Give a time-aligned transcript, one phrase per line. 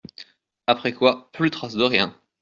[0.65, 2.15] Après quoi, plus trace de rien.